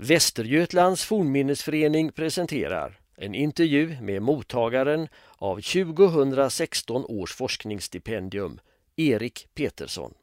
Västergötlands 0.00 1.04
fornminnesförening 1.04 2.12
presenterar 2.12 3.00
en 3.16 3.34
intervju 3.34 3.96
med 4.00 4.22
mottagaren 4.22 5.08
av 5.36 5.60
2016 5.60 7.04
års 7.08 7.34
forskningsstipendium, 7.34 8.60
Erik 8.96 9.48
Petersson. 9.54 10.14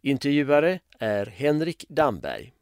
Intervjuare 0.00 0.80
är 0.98 1.26
Henrik 1.26 1.84
Damberg. 1.88 2.52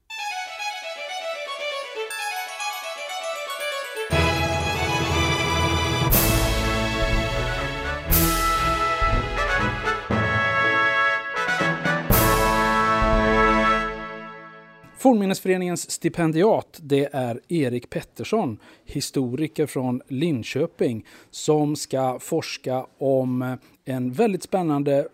Fornminnesföreningens 14.99 15.91
stipendiat 15.91 16.79
det 16.83 17.09
är 17.13 17.41
Erik 17.49 17.91
Pettersson, 17.91 18.59
historiker 18.85 19.67
från 19.67 20.03
Linköping, 20.09 21.07
som 21.31 21.77
ska 21.77 22.19
forska 22.19 22.87
om 22.99 23.59
en 23.85 24.13
väldigt 24.13 24.43
spännande 24.43 25.09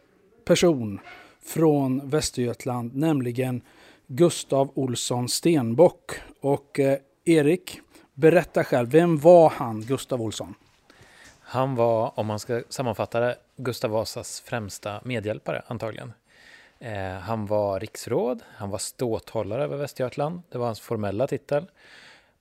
person 0.45 1.01
från 1.43 2.09
Västergötland, 2.09 2.95
nämligen 2.97 3.63
Gustav 4.07 4.71
Olsson 4.75 5.29
Stenbock. 5.29 6.13
Och 6.41 6.81
eh, 6.81 6.99
Erik, 7.25 7.81
berätta 8.15 8.65
själv, 8.65 8.91
vem 8.91 9.19
var 9.19 9.51
han, 9.51 9.81
Gustav 9.81 10.23
Olsson? 10.23 10.55
Han 11.41 11.75
var, 11.75 12.13
om 12.19 12.27
man 12.27 12.39
ska 12.39 12.63
sammanfatta 12.69 13.21
det, 13.21 13.37
Gustav 13.57 13.91
Vasas 13.91 14.41
främsta 14.41 15.01
medhjälpare 15.05 15.63
antagligen. 15.67 16.13
Eh, 16.79 17.15
han 17.15 17.47
var 17.47 17.81
riksråd, 17.81 18.43
han 18.57 18.71
var 18.71 18.79
ståthållare 18.79 19.65
över 19.65 19.77
Västergötland, 19.77 20.43
det 20.49 20.59
var 20.59 20.67
hans 20.67 20.81
formella 20.81 21.27
titel. 21.27 21.67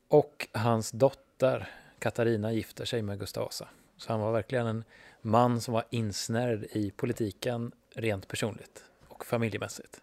Och 0.07 0.47
hans 0.51 0.91
dotter 0.91 1.69
Katarina 1.99 2.51
gifter 2.51 2.85
sig 2.85 3.01
med 3.01 3.19
Gustav 3.19 3.43
Vasa. 3.43 3.67
Så 3.97 4.11
han 4.11 4.21
var 4.21 4.31
verkligen 4.31 4.67
en 4.67 4.83
man 5.21 5.61
som 5.61 5.73
var 5.73 5.83
insnärd 5.89 6.63
i 6.71 6.91
politiken 6.91 7.71
rent 7.95 8.27
personligt 8.27 8.83
och 9.07 9.25
familjemässigt. 9.25 10.01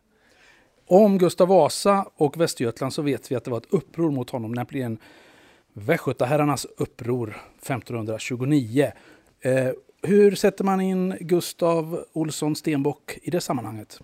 Om 0.87 1.19
Gustav 1.19 1.49
Vasa 1.49 2.07
och 2.17 2.41
Västergötland 2.41 2.93
så 2.93 3.03
vet 3.03 3.33
vi 3.33 3.37
att 3.37 3.45
det 3.45 3.51
var 3.51 3.59
ett 3.59 3.75
uppror 3.75 4.11
mot 4.11 4.31
honom, 4.31 4.53
nämligen 4.53 4.99
Västgötaherrarnas 5.73 6.67
uppror 6.77 7.37
1529. 7.59 8.93
Eh, 9.41 9.71
hur 10.03 10.35
sätter 10.35 10.65
man 10.65 10.81
in 10.81 11.17
Gustav 11.21 12.05
Olsson 12.13 12.57
Stenbock 12.57 13.19
i 13.23 13.31
det 13.31 13.41
sammanhanget? 13.41 14.01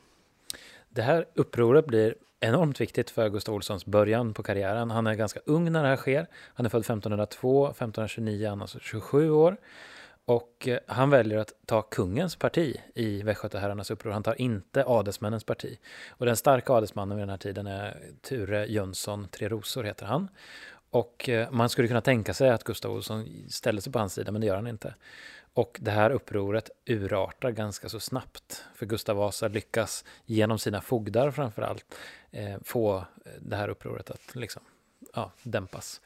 Det 0.97 1.03
här 1.03 1.27
upproret 1.35 1.87
blir 1.87 2.15
enormt 2.41 2.81
viktigt 2.81 3.11
för 3.11 3.29
Gustav 3.29 3.55
Olssons 3.55 3.87
början 3.87 4.35
på 4.35 4.43
karriären. 4.43 4.91
Han 4.91 5.07
är 5.07 5.15
ganska 5.15 5.41
ung 5.45 5.73
när 5.73 5.83
det 5.83 5.89
här 5.89 5.97
sker. 5.97 6.27
Han 6.55 6.67
är 6.67 6.71
född 6.71 6.81
1502, 6.81 7.67
1529, 7.67 8.49
han 8.49 8.59
är 8.59 8.63
alltså 8.63 8.79
27 8.79 9.31
år. 9.31 9.57
Och 10.25 10.69
eh, 10.69 10.79
han 10.87 11.11
väljer 11.11 11.39
att 11.39 11.53
ta 11.67 11.83
kungens 11.83 12.37
parti 12.37 12.77
i 12.95 13.23
västgötaherrarnas 13.23 13.91
uppror. 13.91 14.13
Han 14.13 14.23
tar 14.23 14.41
inte 14.41 14.85
adelsmännens 14.87 15.45
parti. 15.45 15.79
Och 16.09 16.27
den 16.27 16.37
starka 16.37 16.73
adelsmannen 16.73 17.17
vid 17.17 17.23
den 17.23 17.31
här 17.31 17.37
tiden 17.37 17.67
är 17.67 18.01
Ture 18.23 18.67
Jönsson 18.67 19.29
Tre 19.29 19.49
Rosor 19.49 19.85
heter 19.85 20.07
han. 20.07 20.29
Och 20.91 21.29
eh, 21.29 21.51
man 21.51 21.69
skulle 21.69 21.89
kunna 21.89 22.01
tänka 22.01 22.35
sig 22.35 22.51
att 22.51 22.65
Gustav 22.65 22.93
Olsson 22.93 23.27
ställer 23.49 23.81
sig 23.81 23.93
på 23.93 23.99
hans 23.99 24.15
sida, 24.15 24.33
men 24.33 24.41
det 24.41 24.47
gör 24.47 24.57
han 24.57 24.67
inte. 24.67 24.95
Och 25.57 25.79
det 25.81 25.91
här 25.91 26.11
upproret 26.11 26.71
urartar 26.87 27.51
ganska 27.51 27.89
så 27.89 28.01
snabbt. 28.01 28.65
För 28.75 28.87
Gustav 28.87 29.17
Vasa 29.17 29.49
lyckas 29.49 30.05
genom 30.25 30.59
sina 30.59 30.81
fogdar 30.81 31.31
framförallt 31.31 31.95
eh, 32.31 32.57
få 32.63 32.97
eh, 32.97 33.05
det 33.41 33.57
här 33.57 33.69
upproret 33.69 34.11
att 34.11 34.35
liksom, 34.35 34.63
ja, 35.15 35.33
dämpas. 35.43 36.01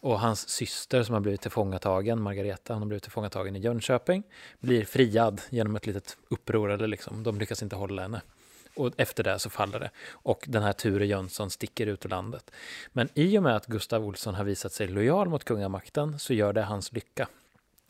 Och 0.00 0.20
hans 0.20 0.48
syster 0.48 1.02
som 1.02 1.12
har 1.12 1.20
blivit 1.20 1.40
tillfångatagen, 1.40 2.22
Margareta, 2.22 2.72
hon 2.72 2.82
har 2.82 2.86
blivit 2.86 3.02
tillfångatagen 3.02 3.56
i 3.56 3.58
Jönköping, 3.58 4.22
blir 4.58 4.84
friad 4.84 5.40
genom 5.50 5.76
ett 5.76 5.86
litet 5.86 6.16
uppror, 6.28 6.70
eller 6.70 6.86
liksom, 6.86 7.22
de 7.22 7.38
lyckas 7.38 7.62
inte 7.62 7.76
hålla 7.76 8.02
henne. 8.02 8.20
Och 8.76 8.92
efter 8.96 9.24
det 9.24 9.38
så 9.38 9.50
faller 9.50 9.80
det. 9.80 9.90
Och 10.10 10.44
den 10.48 10.62
här 10.62 10.72
Ture 10.72 11.06
Jönsson 11.06 11.50
sticker 11.50 11.86
ut 11.86 12.04
ur 12.04 12.08
landet. 12.08 12.50
Men 12.92 13.08
i 13.14 13.38
och 13.38 13.42
med 13.42 13.56
att 13.56 13.66
Gustav 13.66 14.04
Olsson 14.04 14.34
har 14.34 14.44
visat 14.44 14.72
sig 14.72 14.86
lojal 14.86 15.28
mot 15.28 15.44
kungamakten 15.44 16.18
så 16.18 16.34
gör 16.34 16.52
det 16.52 16.62
hans 16.62 16.92
lycka. 16.92 17.28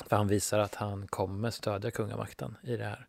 För 0.05 0.17
han 0.17 0.29
visar 0.29 0.59
att 0.59 0.75
han 0.75 1.07
kommer 1.07 1.51
stödja 1.51 1.91
kungamakten 1.91 2.57
i 2.63 2.77
det 2.77 2.85
här. 2.85 3.07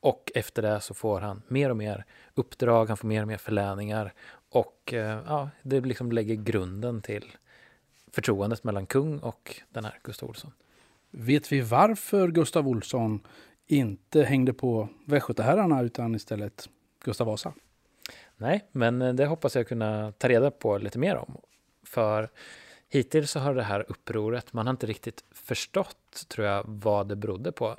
Och 0.00 0.32
efter 0.34 0.62
det 0.62 0.80
så 0.80 0.94
får 0.94 1.20
han 1.20 1.42
mer 1.48 1.70
och 1.70 1.76
mer 1.76 2.04
uppdrag, 2.34 2.86
han 2.86 2.96
får 2.96 3.08
mer 3.08 3.22
och 3.22 3.28
mer 3.28 3.36
förläningar. 3.36 4.12
Och 4.48 4.92
eh, 4.92 5.22
ja, 5.26 5.50
det 5.62 5.80
liksom 5.80 6.12
lägger 6.12 6.34
grunden 6.34 7.02
till 7.02 7.32
förtroendet 8.12 8.64
mellan 8.64 8.86
kung 8.86 9.18
och 9.18 9.62
den 9.68 9.84
här 9.84 9.98
Gustav 10.02 10.28
Olsson. 10.28 10.52
Vet 11.10 11.52
vi 11.52 11.60
varför 11.60 12.28
Gustav 12.28 12.68
Olsson 12.68 13.20
inte 13.66 14.22
hängde 14.22 14.52
på 14.52 14.88
västgötaherrarna 15.04 15.82
utan 15.82 16.14
istället 16.14 16.68
Gustav 17.04 17.26
Vasa? 17.26 17.52
Nej, 18.36 18.68
men 18.72 19.02
eh, 19.02 19.14
det 19.14 19.26
hoppas 19.26 19.56
jag 19.56 19.68
kunna 19.68 20.12
ta 20.12 20.28
reda 20.28 20.50
på 20.50 20.78
lite 20.78 20.98
mer 20.98 21.16
om. 21.16 21.36
För 21.86 22.28
hittills 22.92 23.30
så 23.30 23.40
har 23.40 23.54
det 23.54 23.62
här 23.62 23.84
upproret, 23.88 24.52
man 24.52 24.66
har 24.66 24.70
inte 24.70 24.86
riktigt 24.86 25.24
förstått, 25.30 26.26
tror 26.28 26.46
jag, 26.46 26.64
vad 26.66 27.08
det 27.08 27.16
berodde 27.16 27.52
på. 27.52 27.76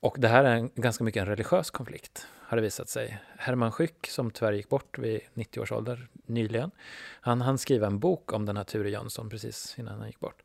Och 0.00 0.16
det 0.18 0.28
här 0.28 0.44
är 0.44 0.54
en, 0.54 0.70
ganska 0.74 1.04
mycket 1.04 1.20
en 1.20 1.26
religiös 1.26 1.70
konflikt, 1.70 2.26
har 2.40 2.56
det 2.56 2.62
visat 2.62 2.88
sig. 2.88 3.18
Herman 3.36 3.72
Schyck, 3.72 4.06
som 4.06 4.30
tyvärr 4.30 4.52
gick 4.52 4.68
bort 4.68 4.98
vid 4.98 5.20
90 5.34 5.60
års 5.60 5.72
ålder 5.72 6.08
nyligen, 6.26 6.70
han 7.20 7.40
hann 7.40 7.58
skriva 7.58 7.86
en 7.86 7.98
bok 7.98 8.32
om 8.32 8.46
den 8.46 8.56
här 8.56 8.64
Ture 8.64 8.90
Jönsson 8.90 9.30
precis 9.30 9.74
innan 9.78 9.98
han 9.98 10.06
gick 10.06 10.20
bort. 10.20 10.42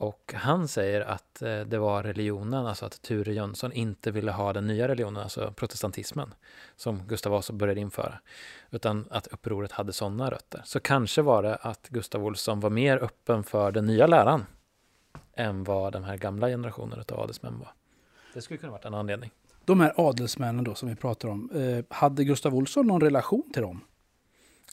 Och 0.00 0.34
han 0.36 0.68
säger 0.68 1.00
att 1.00 1.42
eh, 1.42 1.60
det 1.60 1.78
var 1.78 2.02
religionen, 2.02 2.66
alltså 2.66 2.86
att 2.86 3.02
Ture 3.02 3.32
Jönsson 3.34 3.72
inte 3.72 4.10
ville 4.10 4.32
ha 4.32 4.52
den 4.52 4.66
nya 4.66 4.88
religionen, 4.88 5.22
alltså 5.22 5.52
protestantismen, 5.56 6.34
som 6.76 7.06
Gustav 7.06 7.32
Vasa 7.32 7.52
började 7.52 7.80
införa. 7.80 8.18
Utan 8.70 9.06
att 9.10 9.26
upproret 9.26 9.72
hade 9.72 9.92
sådana 9.92 10.30
rötter. 10.30 10.62
Så 10.64 10.80
kanske 10.80 11.22
var 11.22 11.42
det 11.42 11.54
att 11.54 11.88
Gustav 11.88 12.24
Olsson 12.24 12.60
var 12.60 12.70
mer 12.70 12.96
öppen 12.96 13.44
för 13.44 13.72
den 13.72 13.86
nya 13.86 14.06
läran 14.06 14.46
än 15.34 15.64
vad 15.64 15.92
den 15.92 16.04
här 16.04 16.16
gamla 16.16 16.48
generationen 16.48 17.04
av 17.12 17.20
adelsmän 17.20 17.58
var. 17.58 17.72
Det 18.34 18.42
skulle 18.42 18.58
kunna 18.58 18.72
varit 18.72 18.84
en 18.84 18.94
anledning. 18.94 19.30
De 19.64 19.80
här 19.80 19.92
adelsmännen 19.96 20.64
då 20.64 20.74
som 20.74 20.88
vi 20.88 20.96
pratar 20.96 21.28
om, 21.28 21.50
eh, 21.50 21.96
hade 21.96 22.24
Gustav 22.24 22.54
Olsson 22.54 22.86
någon 22.86 23.00
relation 23.00 23.50
till 23.52 23.62
dem? 23.62 23.80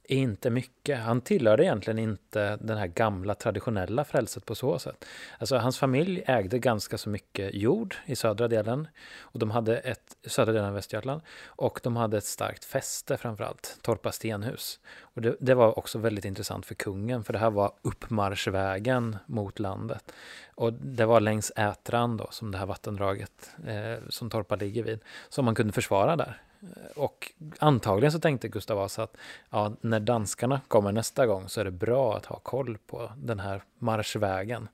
Inte 0.09 0.49
mycket. 0.49 0.99
Han 0.99 1.21
tillhörde 1.21 1.63
egentligen 1.63 1.99
inte 1.99 2.57
den 2.61 2.77
här 2.77 2.87
gamla 2.87 3.35
traditionella 3.35 4.05
frälset 4.05 4.45
på 4.45 4.55
så 4.55 4.79
sätt. 4.79 5.05
Alltså 5.37 5.57
hans 5.57 5.79
familj 5.79 6.23
ägde 6.25 6.59
ganska 6.59 6.97
så 6.97 7.09
mycket 7.09 7.53
jord 7.53 7.95
i 8.05 8.15
södra 8.15 8.47
delen. 8.47 8.87
Och 9.19 9.39
de 9.39 9.51
hade 9.51 9.77
ett, 9.77 10.17
södra 10.25 10.53
delen 10.53 10.67
av 10.67 10.73
Västergötland. 10.73 11.21
Och 11.45 11.79
de 11.83 11.95
hade 11.95 12.17
ett 12.17 12.25
starkt 12.25 12.65
fäste 12.65 13.17
framförallt, 13.17 13.77
Torpa 13.81 14.11
stenhus. 14.11 14.79
Och 14.99 15.21
det, 15.21 15.35
det, 15.39 15.53
var 15.53 15.79
också 15.79 15.99
väldigt 15.99 16.25
intressant 16.25 16.65
för 16.65 16.75
kungen, 16.75 17.23
för 17.23 17.33
det 17.33 17.39
här 17.39 17.51
var 17.51 17.71
uppmarschvägen 17.81 19.17
mot 19.25 19.59
landet. 19.59 20.13
Och 20.55 20.73
det 20.73 21.05
var 21.05 21.19
längs 21.19 21.51
Ätran 21.55 22.17
då, 22.17 22.27
som 22.31 22.51
det 22.51 22.57
här 22.57 22.65
vattendraget 22.65 23.51
eh, 23.67 24.03
som 24.09 24.29
Torpa 24.29 24.55
ligger 24.55 24.83
vid, 24.83 24.99
som 25.29 25.45
man 25.45 25.55
kunde 25.55 25.73
försvara 25.73 26.15
där. 26.15 26.41
Och 26.95 27.31
antagligen 27.59 28.11
så 28.11 28.19
tänkte 28.19 28.47
Gustav 28.47 28.77
Vasa 28.77 29.03
att 29.03 29.17
ja, 29.49 29.73
när 29.81 29.99
danskarna 29.99 30.61
kommer 30.67 30.91
nästa 30.91 31.25
gång 31.25 31.49
så 31.49 31.59
är 31.61 31.65
det 31.65 31.71
bra 31.71 32.17
att 32.17 32.25
ha 32.25 32.39
koll 32.39 32.77
på 32.87 33.11
den 33.17 33.39
här 33.39 33.63
marschvägen. 33.79 34.67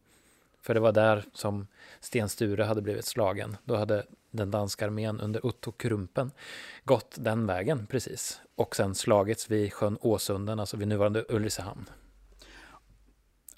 För 0.61 0.73
det 0.73 0.79
var 0.79 0.91
där 0.91 1.23
som 1.33 1.67
Sten 1.99 2.29
Sture 2.29 2.63
hade 2.63 2.81
blivit 2.81 3.05
slagen. 3.05 3.57
Då 3.63 3.75
hade 3.75 4.05
den 4.31 4.51
danska 4.51 4.85
armén 4.85 5.19
under 5.19 5.45
Otto 5.45 5.71
Krumpen 5.71 6.31
gått 6.83 7.15
den 7.19 7.45
vägen 7.45 7.87
precis. 7.87 8.41
Och 8.55 8.75
sen 8.75 8.95
slagits 8.95 9.51
vid 9.51 9.73
sjön 9.73 9.97
Åsunden, 10.01 10.59
alltså 10.59 10.77
vid 10.77 10.87
nuvarande 10.87 11.25
Ulricehamn. 11.29 11.89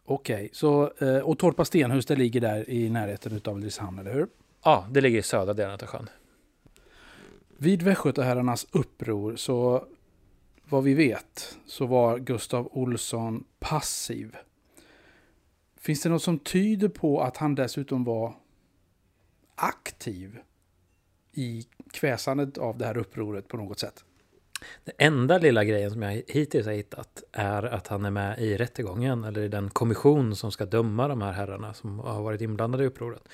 Okej, 0.05 0.49
så 0.53 0.93
eh, 0.99 1.17
och 1.17 1.39
Torpa 1.39 1.65
stenhus 1.65 2.05
det 2.05 2.15
ligger 2.15 2.41
där 2.41 2.69
i 2.69 2.89
närheten 2.89 3.41
av 3.45 3.55
Ulricehamn, 3.55 3.99
eller 3.99 4.13
hur? 4.13 4.27
Ja, 4.63 4.87
det 4.91 5.01
ligger 5.01 5.19
i 5.19 5.23
södra 5.23 5.53
delen 5.53 5.73
av 5.73 5.87
sjön. 5.87 6.09
Vid 7.57 7.81
västgötaherrarnas 7.81 8.67
uppror 8.71 9.35
så 9.35 9.87
vad 10.69 10.83
vi 10.83 10.93
vet 10.93 11.57
så 11.65 11.85
var 11.85 12.19
Gustav 12.19 12.69
Olsson 12.71 13.43
passiv. 13.59 14.35
Finns 15.77 16.01
det 16.01 16.09
något 16.09 16.23
som 16.23 16.39
tyder 16.39 16.89
på 16.89 17.21
att 17.21 17.37
han 17.37 17.55
dessutom 17.55 18.03
var 18.03 18.33
aktiv 19.55 20.39
i 21.31 21.65
kväsandet 21.91 22.57
av 22.57 22.77
det 22.77 22.85
här 22.85 22.97
upproret 22.97 23.47
på 23.47 23.57
något 23.57 23.79
sätt? 23.79 24.05
Den 24.83 24.95
enda 24.97 25.37
lilla 25.37 25.63
grejen 25.63 25.91
som 25.91 26.01
jag 26.01 26.23
hittills 26.27 26.65
har 26.65 26.73
hittat 26.73 27.23
är 27.31 27.63
att 27.63 27.87
han 27.87 28.05
är 28.05 28.11
med 28.11 28.39
i 28.39 28.57
rättegången 28.57 29.23
eller 29.23 29.41
i 29.41 29.47
den 29.47 29.69
kommission 29.69 30.35
som 30.35 30.51
ska 30.51 30.65
döma 30.65 31.07
de 31.07 31.21
här 31.21 31.31
herrarna 31.31 31.73
som 31.73 31.99
har 31.99 32.21
varit 32.21 32.41
inblandade 32.41 32.83
i 32.83 32.87
upproret. 32.87 33.27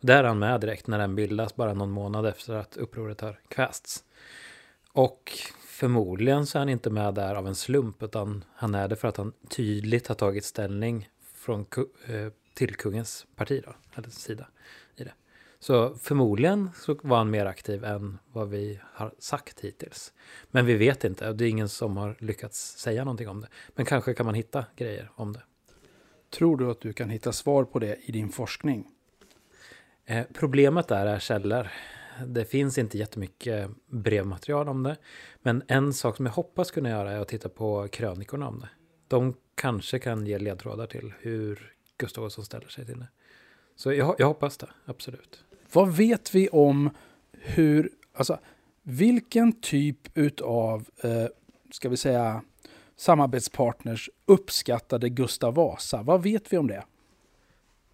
Där 0.00 0.24
är 0.24 0.28
han 0.28 0.38
med 0.38 0.60
direkt 0.60 0.86
när 0.86 0.98
den 0.98 1.14
bildas, 1.14 1.56
bara 1.56 1.74
någon 1.74 1.90
månad 1.90 2.26
efter 2.26 2.54
att 2.54 2.76
upproret 2.76 3.20
har 3.20 3.40
kvästs. 3.48 4.04
Och 4.92 5.32
förmodligen 5.66 6.46
så 6.46 6.58
är 6.58 6.60
han 6.60 6.68
inte 6.68 6.90
med 6.90 7.14
där 7.14 7.34
av 7.34 7.46
en 7.46 7.54
slump, 7.54 8.02
utan 8.02 8.44
han 8.54 8.74
är 8.74 8.88
det 8.88 8.96
för 8.96 9.08
att 9.08 9.16
han 9.16 9.32
tydligt 9.48 10.06
har 10.08 10.14
tagit 10.14 10.44
ställning 10.44 11.08
från, 11.34 11.66
eh, 12.06 12.32
till 12.54 12.76
kungens 12.76 13.26
parti, 13.36 13.62
då, 13.66 13.72
eller 13.94 14.10
sida. 14.10 14.46
Så 15.58 15.94
förmodligen 15.94 16.70
så 16.74 16.96
var 17.02 17.16
han 17.16 17.30
mer 17.30 17.46
aktiv 17.46 17.84
än 17.84 18.18
vad 18.32 18.48
vi 18.48 18.80
har 18.82 19.14
sagt 19.18 19.60
hittills. 19.60 20.12
Men 20.50 20.66
vi 20.66 20.74
vet 20.74 21.04
inte, 21.04 21.28
och 21.28 21.36
det 21.36 21.44
är 21.44 21.48
ingen 21.48 21.68
som 21.68 21.96
har 21.96 22.16
lyckats 22.18 22.78
säga 22.78 23.04
någonting 23.04 23.28
om 23.28 23.40
det. 23.40 23.48
Men 23.68 23.86
kanske 23.86 24.14
kan 24.14 24.26
man 24.26 24.34
hitta 24.34 24.64
grejer 24.76 25.10
om 25.14 25.32
det. 25.32 25.42
Tror 26.30 26.56
du 26.56 26.70
att 26.70 26.80
du 26.80 26.92
kan 26.92 27.10
hitta 27.10 27.32
svar 27.32 27.64
på 27.64 27.78
det 27.78 27.96
i 28.02 28.12
din 28.12 28.28
forskning? 28.28 28.86
Eh, 30.04 30.26
problemet 30.34 30.88
där 30.88 31.06
är 31.06 31.18
källor. 31.18 31.68
Det 32.26 32.44
finns 32.44 32.78
inte 32.78 32.98
jättemycket 32.98 33.70
brevmaterial 33.86 34.68
om 34.68 34.82
det. 34.82 34.96
Men 35.42 35.62
en 35.68 35.92
sak 35.92 36.16
som 36.16 36.26
jag 36.26 36.32
hoppas 36.32 36.70
kunna 36.70 36.88
göra 36.88 37.12
är 37.12 37.20
att 37.20 37.28
titta 37.28 37.48
på 37.48 37.88
krönikorna 37.88 38.48
om 38.48 38.60
det. 38.60 38.68
De 39.08 39.34
kanske 39.54 39.98
kan 39.98 40.26
ge 40.26 40.38
ledtrådar 40.38 40.86
till 40.86 41.12
hur 41.20 41.72
Gustav 41.98 42.22
Adolfsson 42.22 42.44
ställer 42.44 42.68
sig 42.68 42.86
till 42.86 42.98
det. 42.98 43.08
Så 43.76 43.92
jag, 43.92 44.14
jag 44.18 44.26
hoppas 44.26 44.56
det, 44.56 44.68
absolut. 44.84 45.44
Vad 45.72 45.96
vet 45.96 46.34
vi 46.34 46.48
om 46.48 46.90
hur, 47.32 47.90
alltså 48.12 48.38
vilken 48.82 49.52
typ 49.52 49.98
utav, 50.14 50.88
eh, 51.02 51.26
ska 51.70 51.88
vi 51.88 51.96
säga, 51.96 52.42
samarbetspartners 52.96 54.10
uppskattade 54.26 55.08
Gustav 55.08 55.54
Vasa? 55.54 56.02
Vad 56.02 56.22
vet 56.22 56.52
vi 56.52 56.58
om 56.58 56.66
det? 56.66 56.84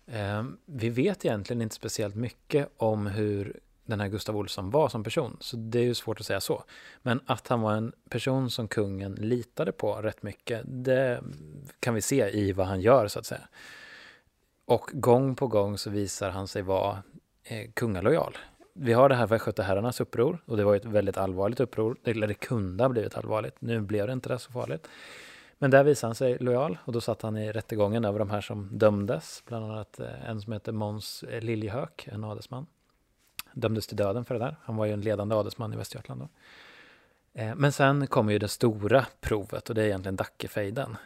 Eh, 0.07 0.45
vi 0.67 0.91
vet 0.91 1.25
egentligen 1.25 1.63
inte 1.63 1.75
speciellt 1.75 2.15
mycket 2.15 2.69
om 2.77 3.07
hur 3.07 3.61
den 3.85 4.01
här 4.01 4.09
Gustav 4.09 4.37
Olsson 4.37 4.71
var 4.71 4.89
som 4.89 5.05
person, 5.05 5.37
så 5.41 5.57
det 5.57 5.79
är 5.79 5.85
ju 5.85 5.95
svårt 5.95 6.21
att 6.21 6.27
säga 6.27 6.41
så. 6.41 6.65
Men 7.03 7.21
att 7.27 7.49
han 7.49 7.61
var 7.61 7.73
en 7.73 7.93
person 8.09 8.51
som 8.51 8.69
kungen 8.69 9.15
litade 9.15 9.73
på 9.73 9.95
rätt 9.95 10.23
mycket, 10.23 10.63
det 10.65 11.23
kan 11.81 11.95
vi 11.95 12.01
se 12.01 12.31
i 12.31 12.53
vad 12.53 12.67
han 12.67 12.81
gör 12.81 13.09
så 13.09 13.19
att 13.19 13.27
säga. 13.27 13.49
Och 14.73 14.91
gång 14.93 15.35
på 15.35 15.47
gång 15.47 15.79
så 15.79 15.91
visar 15.91 16.31
han 16.31 16.49
sig 16.49 16.63
vara 16.63 17.03
eh, 17.45 17.71
kungalojal. 17.75 18.39
Vi 18.75 18.93
har 18.93 19.09
det 19.09 19.15
här 19.15 19.27
västgötaherrarnas 19.27 20.01
uppror 20.01 20.43
och 20.47 20.57
det 20.57 20.65
var 20.65 20.77
ett 20.77 20.85
väldigt 20.85 21.17
allvarligt 21.17 21.61
uppror. 21.61 21.97
Eller 22.05 22.27
det 22.27 22.35
kunde 22.35 22.85
ha 22.85 22.89
blivit 22.89 23.17
allvarligt. 23.17 23.55
Nu 23.59 23.81
blev 23.81 24.07
det 24.07 24.13
inte 24.13 24.29
det 24.29 24.39
så 24.39 24.53
farligt. 24.53 24.89
Men 25.59 25.71
där 25.71 25.85
visade 25.85 26.09
han 26.09 26.15
sig 26.15 26.39
lojal 26.41 26.79
och 26.85 26.93
då 26.93 27.01
satt 27.01 27.23
han 27.23 27.37
i 27.37 27.53
rättegången 27.53 28.05
över 28.05 28.19
de 28.19 28.31
här 28.31 28.41
som 28.41 28.79
dömdes. 28.79 29.43
Bland 29.47 29.65
annat 29.65 30.01
eh, 30.01 30.31
en 30.31 30.41
som 30.41 30.53
heter 30.53 30.73
Måns 30.73 31.23
eh, 31.23 31.41
Liljehök, 31.41 32.09
en 32.13 32.25
adelsman. 32.25 32.67
Dömdes 33.53 33.87
till 33.87 33.97
döden 33.97 34.25
för 34.25 34.35
det 34.35 34.41
där. 34.41 34.57
Han 34.63 34.77
var 34.77 34.87
ju 34.87 34.93
en 34.93 35.01
ledande 35.01 35.35
adelsman 35.35 35.73
i 35.73 35.77
Västergötland 35.77 36.21
då. 36.21 36.29
Eh, 37.41 37.55
men 37.55 37.73
sen 37.73 38.07
kommer 38.07 38.33
ju 38.33 38.39
det 38.39 38.49
stora 38.49 39.07
provet 39.21 39.69
och 39.69 39.75
det 39.75 39.83
är 39.83 39.87
egentligen 39.87 40.17
Dackefejden. 40.17 40.97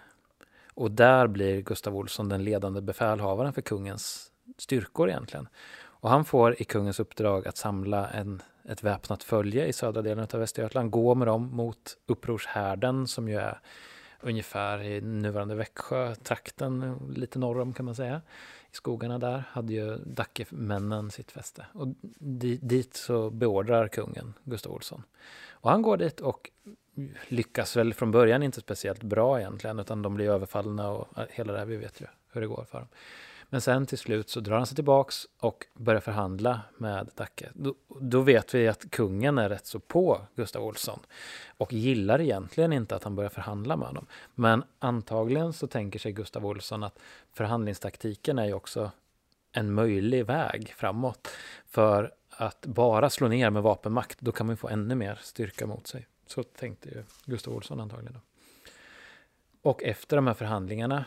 Och 0.76 0.90
där 0.90 1.26
blir 1.26 1.60
Gustav 1.60 1.96
Olsson 1.96 2.28
den 2.28 2.44
ledande 2.44 2.80
befälhavaren 2.80 3.52
för 3.52 3.62
kungens 3.62 4.32
styrkor 4.58 5.08
egentligen. 5.08 5.48
Och 5.78 6.10
han 6.10 6.24
får 6.24 6.62
i 6.62 6.64
kungens 6.64 7.00
uppdrag 7.00 7.48
att 7.48 7.56
samla 7.56 8.10
en, 8.10 8.42
ett 8.68 8.82
väpnat 8.82 9.22
följe 9.22 9.66
i 9.66 9.72
södra 9.72 10.02
delen 10.02 10.26
av 10.32 10.40
Västergötland, 10.40 10.90
gå 10.90 11.14
med 11.14 11.28
dem 11.28 11.56
mot 11.56 11.96
upprorshärden 12.06 13.06
som 13.06 13.28
ju 13.28 13.36
är 13.36 13.60
ungefär 14.20 14.82
i 14.82 15.00
nuvarande 15.00 15.54
Växjö-trakten, 15.54 16.98
lite 17.16 17.38
norr 17.38 17.60
om 17.60 17.72
kan 17.72 17.86
man 17.86 17.94
säga. 17.94 18.22
I 18.72 18.74
skogarna 18.74 19.18
där 19.18 19.44
hade 19.50 19.72
ju 19.72 19.96
Dackemännen 19.96 21.10
sitt 21.10 21.32
fäste. 21.32 21.66
Och 21.72 21.88
dit 22.60 22.94
så 22.94 23.30
beordrar 23.30 23.88
kungen 23.88 24.34
Gustav 24.44 24.72
Olsson. 24.72 25.02
Och 25.50 25.70
han 25.70 25.82
går 25.82 25.96
dit 25.96 26.20
och 26.20 26.50
lyckas 27.28 27.76
väl 27.76 27.94
från 27.94 28.10
början 28.10 28.42
inte 28.42 28.60
speciellt 28.60 29.02
bra 29.02 29.40
egentligen, 29.40 29.78
utan 29.78 30.02
de 30.02 30.14
blir 30.14 30.30
överfallna 30.30 30.90
och 30.90 31.08
hela 31.30 31.52
det 31.52 31.58
här, 31.58 31.66
vi 31.66 31.76
vet 31.76 32.00
ju 32.00 32.06
hur 32.32 32.40
det 32.40 32.46
går 32.46 32.64
för 32.70 32.78
dem. 32.78 32.88
Men 33.48 33.60
sen 33.60 33.86
till 33.86 33.98
slut 33.98 34.28
så 34.28 34.40
drar 34.40 34.56
han 34.56 34.66
sig 34.66 34.74
tillbaks 34.74 35.26
och 35.40 35.66
börjar 35.74 36.00
förhandla 36.00 36.60
med 36.76 37.10
Dacke. 37.14 37.50
Då, 37.54 37.74
då, 38.00 38.20
vet 38.20 38.54
vi 38.54 38.68
att 38.68 38.90
kungen 38.90 39.38
är 39.38 39.48
rätt 39.48 39.66
så 39.66 39.80
på 39.80 40.20
Gustav 40.34 40.62
Olsson 40.64 41.00
och 41.56 41.72
gillar 41.72 42.20
egentligen 42.20 42.72
inte 42.72 42.96
att 42.96 43.04
han 43.04 43.14
börjar 43.14 43.30
förhandla 43.30 43.76
med 43.76 43.88
honom. 43.88 44.06
Men 44.34 44.64
antagligen 44.78 45.52
så 45.52 45.66
tänker 45.66 45.98
sig 45.98 46.12
Gustav 46.12 46.46
Olsson 46.46 46.82
att 46.82 46.98
förhandlingstaktiken 47.32 48.38
är 48.38 48.44
ju 48.44 48.52
också 48.52 48.90
en 49.52 49.72
möjlig 49.72 50.26
väg 50.26 50.74
framåt. 50.76 51.28
För 51.66 52.14
att 52.30 52.66
bara 52.66 53.10
slå 53.10 53.28
ner 53.28 53.50
med 53.50 53.62
vapenmakt, 53.62 54.20
då 54.20 54.32
kan 54.32 54.46
man 54.46 54.56
få 54.56 54.68
ännu 54.68 54.94
mer 54.94 55.18
styrka 55.22 55.66
mot 55.66 55.86
sig. 55.86 56.06
Så 56.26 56.42
tänkte 56.42 56.88
ju 56.88 57.04
Gustav 57.24 57.54
Olsson 57.54 57.80
antagligen. 57.80 58.12
Då. 58.12 58.20
Och 59.62 59.82
efter 59.82 60.16
de 60.16 60.26
här 60.26 60.34
förhandlingarna 60.34 61.04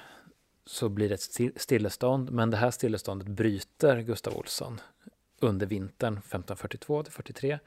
så 0.65 0.89
blir 0.89 1.09
det 1.09 1.15
ett 1.15 1.61
stillestånd, 1.61 2.31
men 2.31 2.49
det 2.49 2.57
här 2.57 2.71
stilleståndet 2.71 3.27
bryter 3.27 4.01
Gustav 4.01 4.37
Olsson 4.37 4.81
under 5.39 5.65
vintern 5.65 6.13
1542 6.13 7.03
till 7.03 7.13
43. 7.13 7.59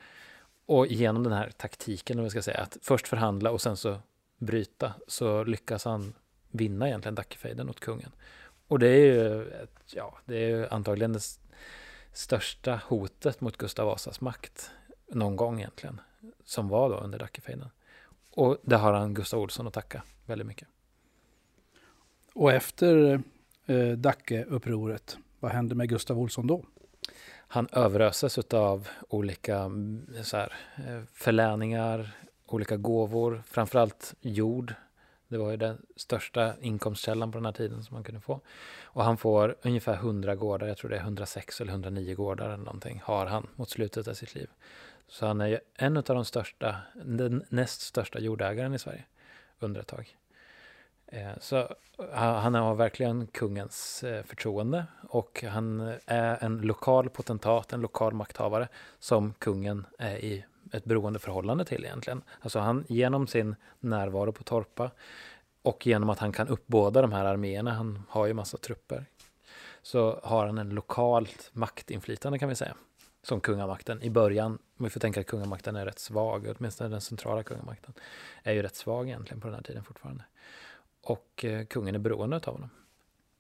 Och 0.66 0.86
genom 0.86 1.22
den 1.22 1.32
här 1.32 1.50
taktiken, 1.50 2.18
om 2.18 2.24
vi 2.24 2.30
ska 2.30 2.42
säga, 2.42 2.60
att 2.60 2.78
först 2.82 3.08
förhandla 3.08 3.50
och 3.50 3.60
sen 3.60 3.76
så 3.76 4.00
bryta, 4.38 4.94
så 5.06 5.44
lyckas 5.44 5.84
han 5.84 6.14
vinna 6.50 6.88
egentligen 6.88 7.14
Dackefejden 7.14 7.68
åt 7.68 7.80
kungen. 7.80 8.12
Och 8.68 8.78
det 8.78 8.88
är 8.88 8.98
ju 8.98 9.48
ett, 9.48 9.94
ja, 9.94 10.18
det 10.24 10.50
är 10.50 10.74
antagligen 10.74 11.12
det 11.12 11.22
största 12.12 12.80
hotet 12.86 13.40
mot 13.40 13.56
Gustav 13.56 13.86
Vasas 13.86 14.20
makt 14.20 14.70
någon 15.08 15.36
gång 15.36 15.58
egentligen, 15.58 16.00
som 16.44 16.68
var 16.68 16.90
då 16.90 16.96
under 16.96 17.18
Dackefejden. 17.18 17.68
Och 18.30 18.58
det 18.62 18.76
har 18.76 18.92
han 18.92 19.14
Gustav 19.14 19.40
Olsson 19.40 19.66
att 19.66 19.72
tacka 19.74 20.02
väldigt 20.26 20.46
mycket. 20.46 20.68
Och 22.34 22.52
efter 22.52 23.22
eh, 23.66 23.90
Dackeupproret, 23.90 25.18
vad 25.40 25.52
hände 25.52 25.74
med 25.74 25.88
Gustav 25.88 26.18
Olsson 26.18 26.46
då? 26.46 26.64
Han 27.52 27.68
överöses 27.72 28.38
av 28.38 28.88
olika 29.08 29.58
mm, 29.58 30.06
så 30.22 30.36
här, 30.36 30.52
eh, 30.76 31.02
förläningar, 31.12 32.10
olika 32.46 32.76
gåvor, 32.76 33.42
framförallt 33.46 34.14
jord. 34.20 34.74
Det 35.28 35.38
var 35.38 35.50
ju 35.50 35.56
den 35.56 35.86
största 35.96 36.54
inkomstkällan 36.60 37.32
på 37.32 37.38
den 37.38 37.44
här 37.44 37.52
tiden 37.52 37.84
som 37.84 37.94
man 37.94 38.04
kunde 38.04 38.20
få. 38.20 38.40
Och 38.82 39.04
han 39.04 39.16
får 39.16 39.56
ungefär 39.62 39.94
100 39.94 40.34
gårdar, 40.34 40.66
jag 40.66 40.76
tror 40.76 40.90
det 40.90 40.96
är 40.96 41.00
106 41.00 41.60
eller 41.60 41.72
109 41.72 42.14
gårdar 42.14 42.46
eller 42.46 42.64
någonting, 42.64 43.00
har 43.04 43.26
han 43.26 43.46
mot 43.56 43.70
slutet 43.70 44.08
av 44.08 44.14
sitt 44.14 44.34
liv. 44.34 44.48
Så 45.12 45.26
han 45.26 45.40
är 45.40 45.46
ju 45.46 45.58
en 45.74 45.96
av 45.96 46.02
de 46.02 46.24
största, 46.24 46.76
den 46.94 47.44
näst 47.48 47.80
största 47.80 48.18
jordägaren 48.18 48.74
i 48.74 48.78
Sverige 48.78 49.04
under 49.58 49.80
ett 49.80 49.86
tag. 49.86 50.16
Eh, 51.06 51.32
så 51.40 51.56
eh, 51.56 51.68
han 52.14 52.54
har 52.54 52.74
verkligen 52.74 53.26
kungens 53.26 54.04
eh, 54.04 54.22
förtroende 54.22 54.86
och 55.08 55.44
han 55.48 55.94
är 56.06 56.44
en 56.44 56.58
lokal 56.58 57.10
potentat, 57.10 57.72
en 57.72 57.80
lokal 57.80 58.14
makthavare 58.14 58.68
som 58.98 59.32
kungen 59.32 59.86
är 59.98 60.16
i 60.16 60.44
ett 60.72 60.84
beroendeförhållande 60.84 61.64
till 61.64 61.84
egentligen. 61.84 62.22
Alltså 62.40 62.58
han 62.58 62.84
genom 62.88 63.26
sin 63.26 63.56
närvaro 63.80 64.32
på 64.32 64.42
Torpa 64.42 64.90
och 65.62 65.86
genom 65.86 66.10
att 66.10 66.18
han 66.18 66.32
kan 66.32 66.48
uppbåda 66.48 67.02
de 67.02 67.12
här 67.12 67.24
arméerna, 67.24 67.72
han 67.72 68.02
har 68.08 68.26
ju 68.26 68.34
massa 68.34 68.56
trupper, 68.56 69.04
så 69.82 70.20
har 70.22 70.46
han 70.46 70.58
en 70.58 70.70
lokalt 70.70 71.50
maktinflytande 71.52 72.38
kan 72.38 72.48
vi 72.48 72.54
säga. 72.54 72.74
Som 73.22 73.40
kungamakten 73.40 74.02
i 74.02 74.10
början, 74.10 74.58
om 74.76 74.84
vi 74.84 74.90
får 74.90 75.00
tänka 75.00 75.20
att 75.20 75.26
kungamakten 75.26 75.76
är 75.76 75.84
rätt 75.84 75.98
svag, 75.98 76.54
åtminstone 76.58 76.90
den 76.90 77.00
centrala 77.00 77.42
kungamakten, 77.42 77.94
är 78.42 78.52
ju 78.52 78.62
rätt 78.62 78.76
svag 78.76 79.08
egentligen 79.08 79.40
på 79.40 79.46
den 79.46 79.54
här 79.54 79.62
tiden 79.62 79.84
fortfarande. 79.84 80.24
Och 81.02 81.44
eh, 81.44 81.66
kungen 81.66 81.94
är 81.94 81.98
beroende 81.98 82.36
av 82.36 82.54
honom. 82.54 82.70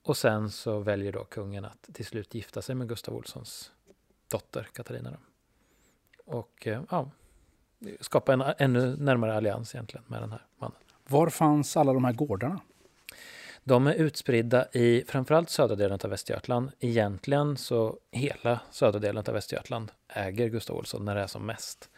Och 0.02 0.16
sen 0.16 0.50
så 0.50 0.78
väljer 0.78 1.12
då 1.12 1.24
kungen 1.24 1.64
att 1.64 1.88
till 1.92 2.06
slut 2.06 2.34
gifta 2.34 2.62
sig 2.62 2.74
med 2.74 2.88
Gustav 2.88 3.14
Olssons 3.14 3.72
dotter 4.28 4.68
Katarina. 4.72 5.10
Då. 5.10 5.18
Och 6.24 6.66
eh, 6.66 6.82
ja, 6.90 7.10
skapa 8.00 8.32
en 8.32 8.42
ännu 8.58 8.96
närmare 8.96 9.34
allians 9.34 9.74
egentligen 9.74 10.04
med 10.06 10.22
den 10.22 10.32
här 10.32 10.46
mannen. 10.58 10.78
Var 11.08 11.28
fanns 11.28 11.76
alla 11.76 11.92
de 11.92 12.04
här 12.04 12.12
gårdarna? 12.12 12.60
De 13.64 13.86
är 13.86 13.94
utspridda 13.94 14.66
i 14.72 15.04
framförallt 15.08 15.50
södra 15.50 15.76
delen 15.76 15.98
av 16.04 16.10
Västergötland. 16.10 16.70
Egentligen 16.80 17.56
så 17.56 17.98
hela 18.10 18.60
södra 18.70 18.98
delen 19.00 19.24
av 19.26 19.34
Västergötland 19.34 19.92
äger 20.08 20.48
Gustav 20.48 20.76
Olsson 20.76 21.04
när 21.04 21.14
det 21.14 21.20
är 21.20 21.26
som 21.26 21.46
mest 21.46 21.90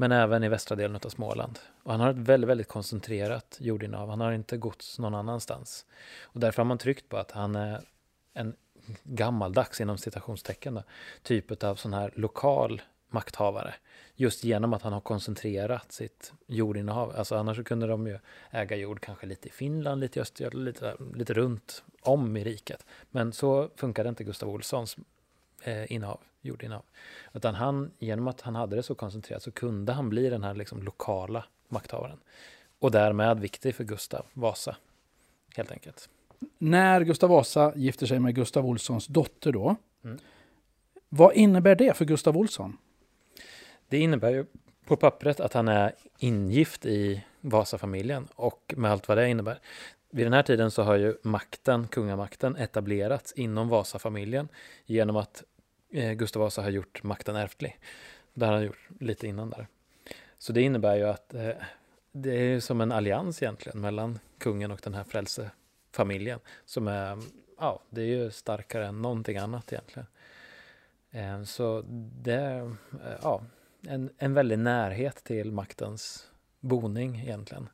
men 0.00 0.12
även 0.12 0.44
i 0.44 0.48
västra 0.48 0.76
delen 0.76 1.00
av 1.04 1.08
Småland. 1.08 1.58
Och 1.82 1.92
han 1.92 2.00
har 2.00 2.10
ett 2.10 2.16
väldigt, 2.16 2.50
väldigt 2.50 2.68
koncentrerat 2.68 3.56
jordinnehav. 3.60 4.08
Han 4.10 4.20
har 4.20 4.32
inte 4.32 4.56
gods 4.56 4.98
någon 4.98 5.14
annanstans. 5.14 5.86
Och 6.22 6.40
därför 6.40 6.62
har 6.62 6.64
man 6.64 6.78
tryckt 6.78 7.08
på 7.08 7.16
att 7.16 7.30
han 7.30 7.56
är 7.56 7.80
en 8.34 8.54
gammaldags, 9.02 9.80
inom 9.80 9.98
citationstecken, 9.98 10.74
då, 10.74 10.82
typ 11.22 11.62
av 11.64 11.74
sån 11.74 11.94
här 11.94 12.12
lokal 12.14 12.82
makthavare. 13.08 13.74
Just 14.14 14.44
genom 14.44 14.72
att 14.72 14.82
han 14.82 14.92
har 14.92 15.00
koncentrerat 15.00 15.92
sitt 15.92 16.32
jordinnehav. 16.46 17.14
Alltså 17.16 17.36
annars 17.36 17.64
kunde 17.64 17.86
de 17.86 18.06
ju 18.06 18.18
äga 18.50 18.76
jord 18.76 19.00
kanske 19.00 19.26
lite 19.26 19.48
i 19.48 19.50
Finland, 19.50 20.00
lite 20.00 20.18
i 20.18 20.22
Östergötland, 20.22 20.64
lite, 20.64 20.96
lite 21.14 21.34
runt 21.34 21.82
om 22.02 22.36
i 22.36 22.44
riket. 22.44 22.86
Men 23.10 23.32
så 23.32 23.70
funkade 23.76 24.08
inte 24.08 24.24
Gustav 24.24 24.48
Olssons 24.48 24.96
eh, 25.62 25.92
innehav 25.92 26.20
jordinnehav. 26.40 26.84
Utan 27.32 27.54
han, 27.54 27.90
genom 27.98 28.28
att 28.28 28.40
han 28.40 28.54
hade 28.54 28.76
det 28.76 28.82
så 28.82 28.94
koncentrerat 28.94 29.42
så 29.42 29.50
kunde 29.50 29.92
han 29.92 30.08
bli 30.08 30.30
den 30.30 30.44
här 30.44 30.54
liksom 30.54 30.82
lokala 30.82 31.44
makthavaren. 31.68 32.18
Och 32.78 32.90
därmed 32.90 33.40
viktig 33.40 33.74
för 33.74 33.84
Gustav 33.84 34.26
Vasa, 34.32 34.76
helt 35.56 35.72
enkelt. 35.72 36.08
När 36.58 37.00
Gustav 37.00 37.30
Vasa 37.30 37.72
gifter 37.76 38.06
sig 38.06 38.18
med 38.18 38.34
Gustav 38.34 38.66
Olssons 38.66 39.06
dotter 39.06 39.52
då, 39.52 39.76
mm. 40.04 40.18
vad 41.08 41.34
innebär 41.34 41.74
det 41.74 41.96
för 41.96 42.04
Gustav 42.04 42.36
Olsson? 42.36 42.76
Det 43.88 43.98
innebär 43.98 44.30
ju 44.30 44.44
på 44.86 44.96
pappret 44.96 45.40
att 45.40 45.52
han 45.52 45.68
är 45.68 45.94
ingift 46.18 46.86
i 46.86 47.24
Vasafamiljen 47.40 48.28
och 48.34 48.74
med 48.76 48.90
allt 48.90 49.08
vad 49.08 49.18
det 49.18 49.28
innebär. 49.28 49.60
Vid 50.10 50.26
den 50.26 50.32
här 50.32 50.42
tiden 50.42 50.70
så 50.70 50.82
har 50.82 50.96
ju 50.96 51.16
makten, 51.22 51.88
kungamakten, 51.88 52.56
etablerats 52.56 53.32
inom 53.32 53.68
Vasafamiljen 53.68 54.48
genom 54.86 55.16
att 55.16 55.44
eh, 55.92 56.12
Gustav 56.12 56.42
Vasa 56.42 56.62
har 56.62 56.70
gjort 56.70 57.02
makten 57.02 57.36
ärftlig. 57.36 57.80
Det 58.34 58.46
har 58.46 58.52
han 58.52 58.64
gjort 58.64 58.88
lite 59.00 59.26
innan 59.26 59.50
där. 59.50 59.66
Så 60.38 60.52
det 60.52 60.62
innebär 60.62 60.96
ju 60.96 61.04
att 61.04 61.34
eh, 61.34 61.50
det 62.12 62.34
är 62.34 62.60
som 62.60 62.80
en 62.80 62.92
allians 62.92 63.42
egentligen 63.42 63.80
mellan 63.80 64.18
kungen 64.38 64.70
och 64.70 64.80
den 64.82 64.94
här 64.94 65.04
frälsefamiljen 65.04 66.40
som 66.64 66.88
är, 66.88 67.18
ja, 67.58 67.82
det 67.90 68.02
är 68.02 68.06
ju 68.06 68.30
starkare 68.30 68.86
än 68.86 69.02
någonting 69.02 69.36
annat 69.36 69.72
egentligen. 69.72 70.06
Eh, 71.10 71.42
så 71.42 71.84
det 72.22 72.70
eh, 72.92 73.16
ja, 73.22 73.42
en, 73.86 74.10
en 74.18 74.34
väldig 74.34 74.58
närhet 74.58 75.24
till 75.24 75.52
maktens 75.52 76.28
boning 76.60 77.20
egentligen. 77.20 77.68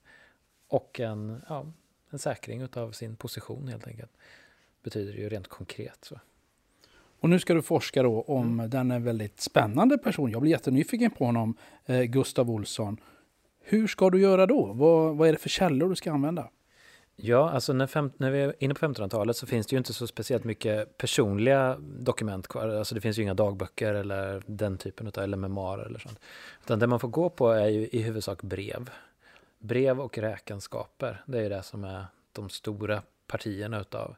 Och 0.68 1.00
en, 1.00 1.42
ja, 1.48 1.66
en 2.10 2.18
säkring 2.18 2.68
av 2.76 2.92
sin 2.92 3.16
position 3.16 3.68
helt 3.68 3.86
enkelt. 3.86 4.12
Betyder 4.82 5.12
ju 5.12 5.28
rent 5.28 5.48
konkret. 5.48 5.98
Så. 6.02 6.20
Och 7.20 7.30
nu 7.30 7.38
ska 7.38 7.54
du 7.54 7.62
forska 7.62 8.02
då 8.02 8.22
om 8.22 8.52
mm. 8.52 8.70
den 8.70 8.90
är 8.90 9.00
väldigt 9.00 9.40
spännande 9.40 9.98
person. 9.98 10.30
Jag 10.30 10.40
blir 10.42 10.50
jättenyfiken 10.50 11.10
på 11.10 11.24
honom, 11.24 11.56
eh, 11.86 12.02
Gustav 12.02 12.50
Olsson. 12.50 12.96
Hur 13.60 13.86
ska 13.86 14.10
du 14.10 14.20
göra 14.20 14.46
då? 14.46 14.72
Vad, 14.72 15.16
vad 15.16 15.28
är 15.28 15.32
det 15.32 15.38
för 15.38 15.48
källor 15.48 15.88
du 15.88 15.96
ska 15.96 16.12
använda? 16.12 16.50
Ja, 17.16 17.50
alltså 17.50 17.72
när, 17.72 17.86
fem, 17.86 18.12
när 18.16 18.30
vi 18.30 18.40
är 18.40 18.54
inne 18.58 18.74
på 18.74 18.86
1500-talet 18.86 19.36
så 19.36 19.46
finns 19.46 19.66
det 19.66 19.74
ju 19.74 19.78
inte 19.78 19.92
så 19.92 20.06
speciellt 20.06 20.44
mycket 20.44 20.98
personliga 20.98 21.76
dokument 21.80 22.48
kvar. 22.48 22.68
Alltså 22.68 22.94
det 22.94 23.00
finns 23.00 23.18
ju 23.18 23.22
inga 23.22 23.34
dagböcker 23.34 23.94
eller 23.94 24.42
den 24.46 24.78
typen 24.78 25.06
av, 25.06 25.18
eller 25.18 25.36
memoarer 25.36 25.84
eller 25.84 25.98
sånt. 25.98 26.20
Utan 26.64 26.78
det 26.78 26.86
man 26.86 27.00
får 27.00 27.08
gå 27.08 27.30
på 27.30 27.50
är 27.50 27.68
ju 27.68 27.88
i 27.92 28.02
huvudsak 28.02 28.42
brev. 28.42 28.90
Brev 29.58 30.00
och 30.00 30.18
räkenskaper, 30.18 31.22
det 31.26 31.38
är 31.38 31.42
ju 31.42 31.48
det 31.48 31.62
som 31.62 31.84
är 31.84 32.06
de 32.32 32.50
stora 32.50 33.02
partierna 33.26 33.80
utav 33.80 34.16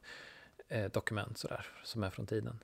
eh, 0.69 0.91
dokument 0.91 1.39
sådär, 1.39 1.67
som 1.83 2.03
är 2.03 2.11
från 2.11 2.27
tiden. 2.27 2.59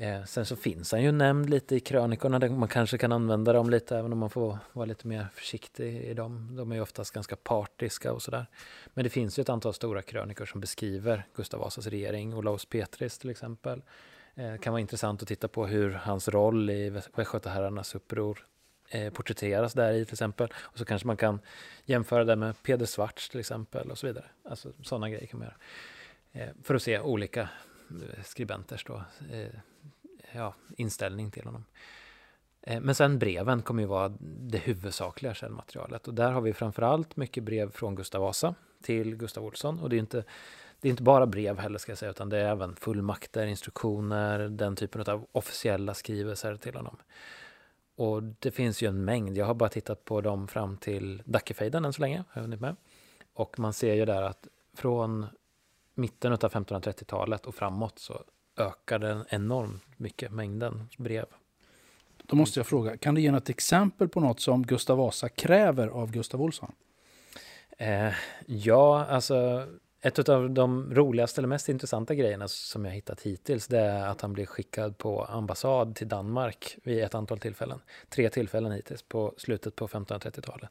Eh, 0.00 0.24
sen 0.24 0.46
så 0.46 0.56
finns 0.56 0.92
han 0.92 1.02
ju 1.02 1.12
nämnd 1.12 1.50
lite 1.50 1.76
i 1.76 1.80
krönikorna, 1.80 2.38
där 2.38 2.48
man 2.48 2.68
kanske 2.68 2.98
kan 2.98 3.12
använda 3.12 3.52
dem 3.52 3.70
lite 3.70 3.96
även 3.96 4.12
om 4.12 4.18
man 4.18 4.30
får 4.30 4.58
vara 4.72 4.86
lite 4.86 5.06
mer 5.06 5.26
försiktig 5.34 5.96
i 5.96 6.14
dem. 6.14 6.56
De 6.56 6.72
är 6.72 6.76
ju 6.76 6.82
oftast 6.82 7.10
ganska 7.10 7.36
partiska 7.36 8.12
och 8.12 8.22
sådär. 8.22 8.46
Men 8.94 9.04
det 9.04 9.10
finns 9.10 9.38
ju 9.38 9.40
ett 9.40 9.48
antal 9.48 9.74
stora 9.74 10.02
krönikor 10.02 10.44
som 10.44 10.60
beskriver 10.60 11.26
Gustav 11.34 11.60
Vasas 11.60 11.86
regering, 11.86 12.34
Olaus 12.34 12.64
Petris 12.64 13.18
till 13.18 13.30
exempel. 13.30 13.82
Eh, 14.34 14.56
kan 14.56 14.72
vara 14.72 14.80
intressant 14.80 15.22
att 15.22 15.28
titta 15.28 15.48
på 15.48 15.66
hur 15.66 15.90
hans 15.90 16.28
roll 16.28 16.70
i 16.70 16.90
Västgötaherrarnas 16.90 17.94
uppror 17.94 18.46
eh, 18.88 19.12
porträtteras 19.12 19.72
där 19.72 19.92
i 19.92 20.04
till 20.04 20.14
exempel. 20.14 20.48
Och 20.56 20.78
så 20.78 20.84
kanske 20.84 21.06
man 21.06 21.16
kan 21.16 21.40
jämföra 21.84 22.24
det 22.24 22.36
med 22.36 22.62
Peder 22.62 22.86
Svarts 22.86 23.28
till 23.28 23.40
exempel 23.40 23.90
och 23.90 23.98
så 23.98 24.06
vidare. 24.06 24.26
Alltså 24.44 24.72
sådana 24.82 25.10
grejer 25.10 25.26
kan 25.26 25.38
man 25.38 25.48
göra. 25.48 25.56
Eh, 26.32 26.54
för 26.62 26.74
att 26.74 26.82
se 26.82 27.00
olika 27.00 27.40
eh, 27.90 28.22
skribenters 28.24 28.84
då, 28.84 29.04
eh, 29.32 29.60
ja, 30.32 30.54
inställning 30.76 31.30
till 31.30 31.44
honom. 31.44 31.64
Eh, 32.62 32.80
men 32.80 32.94
sen 32.94 33.18
breven 33.18 33.62
kommer 33.62 33.82
ju 33.82 33.88
vara 33.88 34.12
det 34.20 34.58
huvudsakliga 34.58 35.34
källmaterialet. 35.34 36.08
Och 36.08 36.14
där 36.14 36.32
har 36.32 36.40
vi 36.40 36.52
framförallt 36.52 37.16
mycket 37.16 37.44
brev 37.44 37.70
från 37.70 37.94
Gustav 37.94 38.22
Vasa 38.22 38.54
till 38.82 39.16
Gustav 39.16 39.44
Olsson. 39.44 39.80
Och 39.80 39.90
det 39.90 39.96
är 39.96 40.00
inte, 40.00 40.24
det 40.80 40.88
är 40.88 40.90
inte 40.90 41.02
bara 41.02 41.26
brev 41.26 41.58
heller 41.58 41.78
ska 41.78 41.92
jag 41.92 41.98
säga, 41.98 42.10
utan 42.10 42.28
det 42.28 42.38
är 42.38 42.44
även 42.44 42.76
fullmakter, 42.76 43.46
instruktioner, 43.46 44.48
den 44.48 44.76
typen 44.76 45.02
av 45.02 45.26
officiella 45.32 45.94
skrivelser 45.94 46.56
till 46.56 46.74
honom. 46.74 46.96
Och 47.96 48.22
det 48.22 48.50
finns 48.50 48.82
ju 48.82 48.88
en 48.88 49.04
mängd. 49.04 49.38
Jag 49.38 49.46
har 49.46 49.54
bara 49.54 49.68
tittat 49.68 50.04
på 50.04 50.20
dem 50.20 50.48
fram 50.48 50.76
till 50.76 51.22
Dackefejden 51.24 51.84
än 51.84 51.92
så 51.92 52.00
länge. 52.00 52.24
Har 52.30 52.42
jag 52.42 52.60
med. 52.60 52.76
Och 53.32 53.58
man 53.58 53.72
ser 53.72 53.94
ju 53.94 54.04
där 54.04 54.22
att 54.22 54.48
från 54.74 55.26
mitten 55.94 56.32
av 56.32 56.38
1530-talet 56.38 57.46
och 57.46 57.54
framåt 57.54 57.98
så 57.98 58.24
ökar 58.60 58.98
den 58.98 59.24
enormt 59.28 59.82
mycket, 59.96 60.32
mängden 60.32 60.88
brev. 60.98 61.26
Då 62.22 62.36
måste 62.36 62.58
jag 62.60 62.66
fråga, 62.66 62.96
kan 62.96 63.14
du 63.14 63.20
ge 63.20 63.32
något 63.32 63.48
exempel 63.48 64.08
på 64.08 64.20
något 64.20 64.40
som 64.40 64.66
Gustav 64.66 64.98
Vasa 64.98 65.28
kräver 65.28 65.88
av 65.88 66.10
Gustav 66.10 66.42
Olsson? 66.42 66.72
Eh, 67.78 68.12
ja, 68.46 69.04
alltså 69.04 69.66
ett 70.02 70.28
av 70.28 70.50
de 70.50 70.94
roligaste 70.94 71.40
eller 71.40 71.48
mest 71.48 71.68
intressanta 71.68 72.14
grejerna 72.14 72.48
som 72.48 72.84
jag 72.84 72.92
hittat 72.92 73.20
hittills 73.20 73.66
det 73.66 73.78
är 73.78 74.06
att 74.06 74.20
han 74.20 74.32
blir 74.32 74.46
skickad 74.46 74.98
på 74.98 75.24
ambassad 75.24 75.94
till 75.94 76.08
Danmark 76.08 76.76
vid 76.82 77.04
ett 77.04 77.14
antal 77.14 77.38
tillfällen. 77.38 77.80
Tre 78.08 78.30
tillfällen 78.30 78.72
hittills 78.72 79.02
på 79.02 79.34
slutet 79.36 79.76
på 79.76 79.88
1530-talet. 79.88 80.70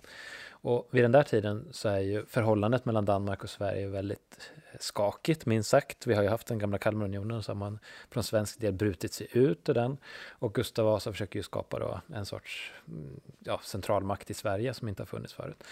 Och 0.50 0.88
vid 0.92 1.04
den 1.04 1.12
där 1.12 1.24
tiden 1.24 1.68
så 1.72 1.90
är 1.90 2.00
ju 2.00 2.26
förhållandet 2.26 2.86
mellan 2.86 3.06
Danmark 3.06 3.44
och 3.44 3.50
Sverige 3.50 3.88
väldigt 3.88 4.52
skakigt, 4.80 5.46
minst 5.46 5.70
sagt. 5.70 6.08
Vi 6.08 6.14
har 6.14 6.24
ju 6.24 6.30
haft 6.30 6.48
den 6.48 6.60
gamla 6.60 6.78
Kalmarunionen 6.78 7.44
så 7.44 7.52
har 7.52 7.56
man 7.56 7.80
från 8.10 8.24
svensk 8.24 8.60
del 8.60 8.74
brutit 8.74 9.14
sig 9.14 9.28
ut 9.32 9.70
ur 9.70 9.74
den. 9.74 9.98
Och 10.30 10.54
Gustav 10.54 10.86
Vasa 10.86 11.12
försöker 11.12 11.40
ju 11.40 11.44
skapa 11.44 11.80
då 11.80 12.02
en 12.16 12.26
sorts 12.26 12.74
mm, 12.88 13.20
ja, 13.40 13.62
centralmakt 13.64 14.30
i 14.30 14.34
Sverige 14.34 14.74
som 14.74 14.88
inte 14.88 15.02
har 15.02 15.08
funnits 15.08 15.34
förut. 15.34 15.64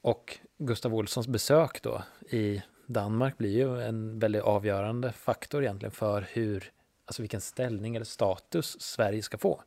Och 0.00 0.38
Gustav 0.58 0.94
Olssons 0.94 1.28
besök 1.28 1.82
då 1.82 2.02
i 2.30 2.62
Danmark 2.86 3.38
blir 3.38 3.50
ju 3.50 3.82
en 3.82 4.18
väldigt 4.18 4.42
avgörande 4.42 5.12
faktor 5.12 5.62
egentligen 5.62 5.92
för 5.92 6.26
hur, 6.32 6.72
alltså 7.06 7.22
vilken 7.22 7.40
ställning 7.40 7.96
eller 7.96 8.06
status 8.06 8.80
Sverige 8.80 9.22
ska 9.22 9.38
få. 9.38 9.62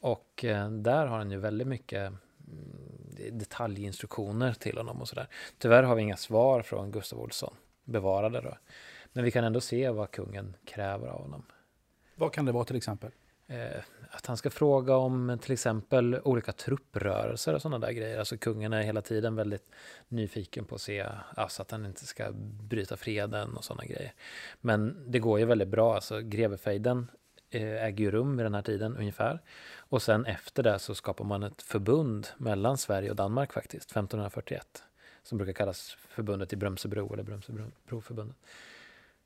Och 0.00 0.44
eh, 0.44 0.70
där 0.70 1.06
har 1.06 1.18
han 1.18 1.30
ju 1.30 1.38
väldigt 1.38 1.66
mycket 1.66 2.00
mm, 2.00 3.38
detaljinstruktioner 3.38 4.52
till 4.52 4.76
honom 4.76 5.00
och 5.00 5.08
sådär. 5.08 5.28
Tyvärr 5.58 5.82
har 5.82 5.94
vi 5.94 6.02
inga 6.02 6.16
svar 6.16 6.62
från 6.62 6.90
Gustav 6.90 7.20
Olsson, 7.20 7.54
bevarade 7.86 8.40
då. 8.40 8.56
Men 9.12 9.24
vi 9.24 9.30
kan 9.30 9.44
ändå 9.44 9.60
se 9.60 9.90
vad 9.90 10.10
kungen 10.10 10.56
kräver 10.64 11.08
av 11.08 11.22
honom. 11.22 11.46
Vad 12.14 12.32
kan 12.32 12.44
det 12.44 12.52
vara 12.52 12.64
till 12.64 12.76
exempel? 12.76 13.10
Eh, 13.46 13.82
att 14.10 14.26
han 14.26 14.36
ska 14.36 14.50
fråga 14.50 14.96
om 14.96 15.38
till 15.42 15.52
exempel 15.52 16.20
olika 16.24 16.52
trupprörelser 16.52 17.54
och 17.54 17.62
sådana 17.62 17.86
där 17.86 17.92
grejer. 17.92 18.18
Alltså 18.18 18.36
kungen 18.36 18.72
är 18.72 18.82
hela 18.82 19.02
tiden 19.02 19.36
väldigt 19.36 19.70
nyfiken 20.08 20.64
på 20.64 20.74
att 20.74 20.80
se 20.80 21.06
alltså 21.34 21.62
att 21.62 21.70
han 21.70 21.86
inte 21.86 22.06
ska 22.06 22.30
bryta 22.68 22.96
freden 22.96 23.56
och 23.56 23.64
sådana 23.64 23.84
grejer. 23.84 24.12
Men 24.60 25.04
det 25.10 25.18
går 25.18 25.38
ju 25.38 25.44
väldigt 25.44 25.68
bra. 25.68 25.94
Alltså 25.94 26.20
grevefejden 26.20 27.10
eh, 27.50 27.84
äger 27.84 28.04
ju 28.04 28.10
rum 28.10 28.36
vid 28.36 28.46
den 28.46 28.54
här 28.54 28.62
tiden 28.62 28.96
ungefär. 28.96 29.42
Och 29.76 30.02
sen 30.02 30.26
efter 30.26 30.62
det 30.62 30.78
så 30.78 30.94
skapar 30.94 31.24
man 31.24 31.42
ett 31.42 31.62
förbund 31.62 32.28
mellan 32.36 32.78
Sverige 32.78 33.10
och 33.10 33.16
Danmark 33.16 33.52
faktiskt, 33.52 33.90
1541. 33.90 34.84
Som 35.26 35.38
brukar 35.38 35.52
kallas 35.52 35.96
förbundet 35.98 36.52
i 36.52 36.56
Brömsebro 36.56 37.12
eller 37.12 37.22
Brömsebroförbundet. 37.22 38.36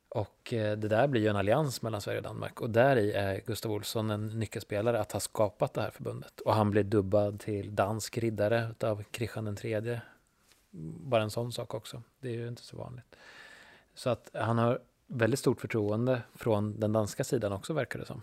Och 0.08 0.52
eh, 0.52 0.78
det 0.78 0.88
där 0.88 1.06
blir 1.06 1.20
ju 1.20 1.28
en 1.28 1.36
allians 1.36 1.82
mellan 1.82 2.00
Sverige 2.00 2.18
och 2.18 2.24
Danmark 2.24 2.60
och 2.60 2.70
där 2.70 2.96
i 2.96 3.12
är 3.12 3.40
Gustav 3.46 3.72
Olsson 3.72 4.10
en 4.10 4.26
nyckelspelare 4.26 5.00
att 5.00 5.12
ha 5.12 5.20
skapat 5.20 5.74
det 5.74 5.80
här 5.80 5.90
förbundet. 5.90 6.40
Och 6.40 6.54
han 6.54 6.70
blir 6.70 6.82
dubbad 6.82 7.40
till 7.40 7.74
dansk 7.74 8.18
riddare 8.18 8.74
av 8.80 9.02
Kristian 9.10 9.56
III. 9.62 10.00
Bara 10.70 11.22
en 11.22 11.30
sån 11.30 11.52
sak 11.52 11.74
också. 11.74 12.02
Det 12.20 12.28
är 12.28 12.32
ju 12.32 12.48
inte 12.48 12.62
så 12.62 12.76
vanligt. 12.76 13.16
Så 13.94 14.10
att 14.10 14.30
han 14.34 14.58
har 14.58 14.78
väldigt 15.06 15.40
stort 15.40 15.60
förtroende 15.60 16.22
från 16.34 16.80
den 16.80 16.92
danska 16.92 17.24
sidan 17.24 17.52
också 17.52 17.72
verkar 17.72 17.98
det 17.98 18.06
som. 18.06 18.22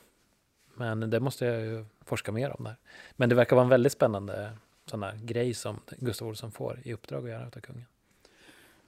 Men 0.74 1.10
det 1.10 1.20
måste 1.20 1.46
jag 1.46 1.62
ju 1.62 1.86
forska 2.06 2.32
mer 2.32 2.50
om 2.58 2.64
där. 2.64 2.76
Men 3.16 3.30
det 3.30 3.36
verkar 3.36 3.56
vara 3.56 3.64
en 3.64 3.70
väldigt 3.70 3.94
spännande 3.94 4.52
sån 4.90 5.00
där 5.00 5.20
grej 5.24 5.54
som 5.54 5.80
Gustav 5.98 6.28
Olsson 6.28 6.52
får 6.52 6.80
i 6.84 6.94
uppdrag 6.94 7.24
att 7.24 7.30
göra 7.30 7.46
av 7.46 7.50
kungen. 7.50 7.86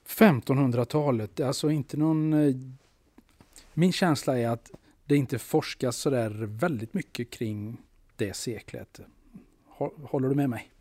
1500-talet, 0.08 1.40
alltså 1.40 1.70
inte 1.70 1.98
någon 1.98 2.34
eh, 2.34 2.56
min 3.74 3.92
känsla 3.92 4.40
är 4.40 4.50
att 4.50 4.72
det 5.06 5.16
inte 5.16 5.40
forskas 5.40 5.98
så 5.98 6.10
där 6.10 6.30
väldigt 6.46 6.94
mycket 6.94 7.30
kring 7.30 7.78
det 8.16 8.34
seklet. 8.34 9.00
Håller 10.04 10.30
du 10.30 10.36
med 10.36 10.50
mig? 10.50 10.72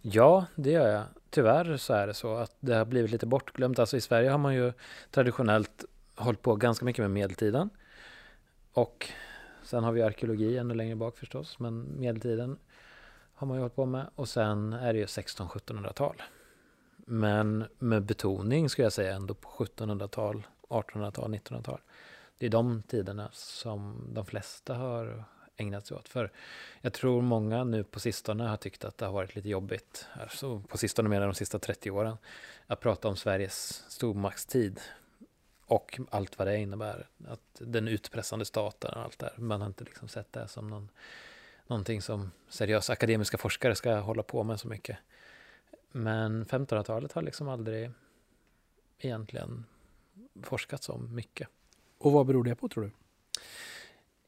Ja, 0.00 0.46
det 0.54 0.70
gör 0.70 0.88
jag. 0.88 1.04
Tyvärr 1.30 1.76
så 1.76 1.94
är 1.94 2.06
det 2.06 2.14
så 2.14 2.36
att 2.36 2.56
det 2.60 2.74
har 2.74 2.84
blivit 2.84 3.10
lite 3.10 3.26
bortglömt. 3.26 3.78
Alltså 3.78 3.96
i 3.96 4.00
Sverige 4.00 4.30
har 4.30 4.38
man 4.38 4.54
ju 4.54 4.72
traditionellt 5.10 5.84
hållit 6.14 6.42
på 6.42 6.56
ganska 6.56 6.84
mycket 6.84 7.02
med 7.02 7.10
medeltiden. 7.10 7.70
Och 8.72 9.08
sen 9.62 9.84
har 9.84 9.92
vi 9.92 10.02
arkeologi 10.02 10.58
ännu 10.58 10.74
längre 10.74 10.96
bak 10.96 11.18
förstås, 11.18 11.58
men 11.58 12.00
medeltiden 12.00 12.58
har 13.42 13.46
man 13.46 13.56
ju 13.56 13.60
hållit 13.60 13.76
på 13.76 13.86
med. 13.86 14.06
Och 14.14 14.28
sen 14.28 14.72
är 14.72 14.92
det 14.92 14.98
ju 14.98 15.06
1600-1700-tal. 15.06 16.22
Men 16.96 17.64
med 17.78 18.02
betoning 18.02 18.68
skulle 18.68 18.86
jag 18.86 18.92
säga 18.92 19.14
ändå 19.14 19.34
på 19.34 19.48
1700-tal, 19.48 20.46
1800-tal, 20.68 21.34
1900-tal 21.34 21.80
det 22.42 22.46
är 22.46 22.50
de 22.50 22.82
tiderna 22.82 23.28
som 23.32 24.08
de 24.14 24.26
flesta 24.26 24.74
har 24.74 25.24
ägnat 25.56 25.86
sig 25.86 25.96
åt. 25.96 26.08
För 26.08 26.32
jag 26.80 26.92
tror 26.92 27.22
många 27.22 27.64
nu 27.64 27.84
på 27.84 28.00
sistone 28.00 28.44
har 28.44 28.56
tyckt 28.56 28.84
att 28.84 28.98
det 28.98 29.06
har 29.06 29.12
varit 29.12 29.34
lite 29.34 29.48
jobbigt, 29.48 30.06
alltså 30.20 30.60
på 30.60 30.78
sistone 30.78 31.08
menar 31.08 31.26
de 31.26 31.34
sista 31.34 31.58
30 31.58 31.90
åren, 31.90 32.16
att 32.66 32.80
prata 32.80 33.08
om 33.08 33.16
Sveriges 33.16 33.84
stormaktstid 33.88 34.80
och 35.66 36.00
allt 36.10 36.38
vad 36.38 36.48
det 36.48 36.58
innebär. 36.58 37.06
Att 37.28 37.40
den 37.58 37.88
utpressande 37.88 38.44
staten 38.44 38.94
och 38.94 39.02
allt 39.02 39.18
det 39.18 39.32
Man 39.36 39.60
har 39.60 39.68
inte 39.68 39.84
liksom 39.84 40.08
sett 40.08 40.32
det 40.32 40.48
som 40.48 40.70
någon, 40.70 40.88
någonting 41.66 42.02
som 42.02 42.30
seriösa 42.48 42.92
akademiska 42.92 43.38
forskare 43.38 43.74
ska 43.74 43.94
hålla 43.94 44.22
på 44.22 44.42
med 44.42 44.60
så 44.60 44.68
mycket. 44.68 44.98
Men 45.92 46.44
1500-talet 46.44 47.12
har 47.12 47.22
liksom 47.22 47.48
aldrig 47.48 47.90
egentligen 48.98 49.64
forskats 50.42 50.88
om 50.88 51.14
mycket. 51.14 51.48
Och 51.98 52.12
vad 52.12 52.26
beror 52.26 52.44
det 52.44 52.54
på 52.54 52.68
tror 52.68 52.84
du? 52.84 52.90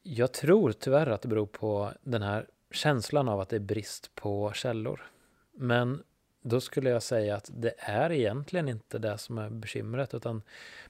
Jag 0.03 0.33
tror 0.33 0.71
tyvärr 0.71 1.07
att 1.07 1.21
det 1.21 1.27
beror 1.27 1.45
på 1.45 1.93
den 2.01 2.21
här 2.21 2.47
känslan 2.71 3.29
av 3.29 3.39
att 3.39 3.49
det 3.49 3.55
är 3.55 3.59
brist 3.59 4.15
på 4.15 4.51
källor. 4.53 5.11
Men 5.51 6.03
då 6.41 6.61
skulle 6.61 6.89
jag 6.89 7.03
säga 7.03 7.35
att 7.35 7.49
det 7.53 7.73
är 7.77 8.11
egentligen 8.11 8.69
inte 8.69 8.99
det 8.99 9.17
som 9.17 9.37
är 9.37 9.49
bekymret, 9.49 10.13
utan 10.13 10.41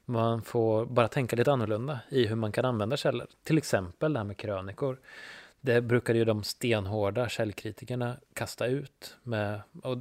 man 0.06 0.42
får 0.42 0.86
bara 0.86 1.08
tänka 1.08 1.36
lite 1.36 1.52
annorlunda 1.52 2.00
i 2.10 2.26
hur 2.26 2.36
man 2.36 2.52
kan 2.52 2.66
använda 2.66 2.98
källor. 2.98 3.28
Till 3.44 3.58
exempel 3.58 4.14
det 4.14 4.20
här 4.20 4.24
med 4.24 4.38
krönikor. 4.38 5.00
Det 5.66 5.82
brukade 5.82 6.20
ju 6.20 6.26
de 6.26 6.44
stenhårda 6.44 7.30
källkritikerna 7.30 8.18
kasta 8.34 8.66
ut 8.66 9.18
med, 9.24 9.62
och 9.84 9.98